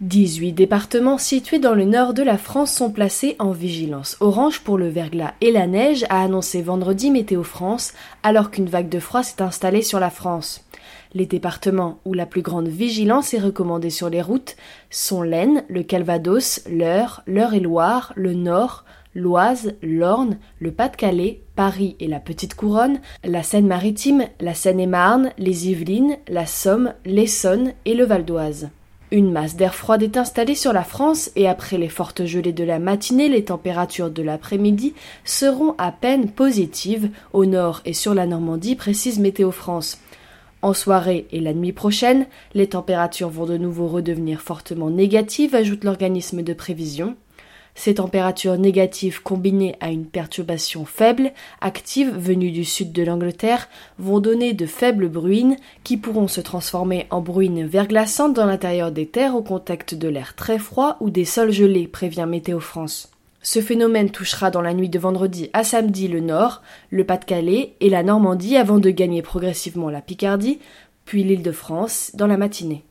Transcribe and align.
18 0.00 0.52
départements 0.52 1.18
situés 1.18 1.58
dans 1.58 1.74
le 1.74 1.84
nord 1.84 2.14
de 2.14 2.22
la 2.22 2.38
France 2.38 2.72
sont 2.72 2.90
placés 2.90 3.36
en 3.38 3.50
vigilance 3.50 4.16
orange 4.20 4.60
pour 4.60 4.78
le 4.78 4.88
verglas 4.88 5.34
et 5.42 5.52
la 5.52 5.66
neige, 5.66 6.06
a 6.08 6.22
annoncé 6.22 6.62
vendredi 6.62 7.10
Météo 7.10 7.42
France, 7.42 7.92
alors 8.22 8.50
qu'une 8.50 8.70
vague 8.70 8.88
de 8.88 8.98
froid 8.98 9.22
s'est 9.22 9.42
installée 9.42 9.82
sur 9.82 10.00
la 10.00 10.08
France. 10.08 10.64
Les 11.12 11.26
départements 11.26 11.98
où 12.06 12.14
la 12.14 12.24
plus 12.24 12.40
grande 12.40 12.68
vigilance 12.68 13.34
est 13.34 13.40
recommandée 13.40 13.90
sur 13.90 14.08
les 14.08 14.22
routes 14.22 14.56
sont 14.88 15.20
l'Aisne, 15.20 15.64
le 15.68 15.82
Calvados, 15.82 16.62
l'Eure, 16.66 17.22
l'Eure-et-Loire, 17.26 18.14
le 18.16 18.32
Nord, 18.32 18.86
l'Oise, 19.14 19.74
l'Orne, 19.82 20.38
le 20.60 20.72
Pas-de-Calais, 20.72 21.42
Paris 21.56 21.96
et 22.00 22.08
la 22.08 22.20
Petite 22.20 22.54
Couronne, 22.54 23.00
la 23.22 23.42
Seine-Maritime, 23.42 24.24
la 24.40 24.54
Seine-et-Marne, 24.54 25.32
les 25.36 25.68
Yvelines, 25.68 26.16
la 26.26 26.46
Somme, 26.46 26.94
l'Essonne 27.04 27.74
et 27.84 27.92
le 27.92 28.04
Val 28.06 28.24
d'Oise. 28.24 28.70
Une 29.12 29.32
masse 29.32 29.56
d'air 29.56 29.74
froid 29.74 29.98
est 29.98 30.16
installée 30.16 30.54
sur 30.54 30.72
la 30.72 30.84
France 30.84 31.32
et 31.34 31.48
après 31.48 31.78
les 31.78 31.88
fortes 31.88 32.26
gelées 32.26 32.52
de 32.52 32.62
la 32.62 32.78
matinée, 32.78 33.28
les 33.28 33.44
températures 33.44 34.10
de 34.10 34.22
l'après-midi 34.22 34.94
seront 35.24 35.74
à 35.78 35.90
peine 35.90 36.30
positives 36.30 37.10
au 37.32 37.44
nord 37.44 37.80
et 37.84 37.92
sur 37.92 38.14
la 38.14 38.26
Normandie, 38.26 38.76
précise 38.76 39.18
Météo 39.18 39.50
France. 39.50 39.98
En 40.62 40.74
soirée 40.74 41.26
et 41.32 41.40
la 41.40 41.54
nuit 41.54 41.72
prochaine, 41.72 42.26
les 42.54 42.68
températures 42.68 43.30
vont 43.30 43.46
de 43.46 43.56
nouveau 43.56 43.88
redevenir 43.88 44.40
fortement 44.40 44.90
négatives, 44.90 45.56
ajoute 45.56 45.82
l'organisme 45.82 46.42
de 46.42 46.52
prévision. 46.52 47.16
Ces 47.74 47.94
températures 47.94 48.58
négatives 48.58 49.22
combinées 49.22 49.76
à 49.80 49.90
une 49.90 50.06
perturbation 50.06 50.84
faible, 50.84 51.32
active 51.60 52.10
venue 52.16 52.50
du 52.50 52.64
sud 52.64 52.92
de 52.92 53.02
l'Angleterre, 53.02 53.68
vont 53.98 54.20
donner 54.20 54.52
de 54.52 54.66
faibles 54.66 55.08
bruines 55.08 55.56
qui 55.84 55.96
pourront 55.96 56.28
se 56.28 56.40
transformer 56.40 57.06
en 57.10 57.20
bruines 57.20 57.66
verglaçantes 57.66 58.34
dans 58.34 58.46
l'intérieur 58.46 58.92
des 58.92 59.06
terres 59.06 59.36
au 59.36 59.42
contact 59.42 59.94
de 59.94 60.08
l'air 60.08 60.34
très 60.34 60.58
froid 60.58 60.96
ou 61.00 61.10
des 61.10 61.24
sols 61.24 61.52
gelés, 61.52 61.88
prévient 61.88 62.26
Météo 62.28 62.60
France. 62.60 63.10
Ce 63.42 63.62
phénomène 63.62 64.10
touchera 64.10 64.50
dans 64.50 64.60
la 64.60 64.74
nuit 64.74 64.90
de 64.90 64.98
vendredi 64.98 65.48
à 65.54 65.64
samedi 65.64 66.08
le 66.08 66.20
nord, 66.20 66.60
le 66.90 67.04
Pas-de-Calais 67.04 67.74
et 67.80 67.88
la 67.88 68.02
Normandie 68.02 68.56
avant 68.56 68.78
de 68.78 68.90
gagner 68.90 69.22
progressivement 69.22 69.88
la 69.88 70.02
Picardie, 70.02 70.58
puis 71.06 71.24
l'île 71.24 71.42
de 71.42 71.52
France 71.52 72.10
dans 72.14 72.26
la 72.26 72.36
matinée. 72.36 72.84